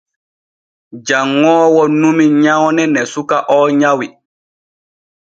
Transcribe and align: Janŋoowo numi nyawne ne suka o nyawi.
Janŋoowo 1.07 1.83
numi 1.99 2.25
nyawne 2.43 2.83
ne 2.93 3.01
suka 3.13 3.37
o 3.55 3.57
nyawi. 3.79 4.07